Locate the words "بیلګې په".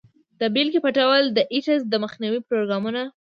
0.53-0.91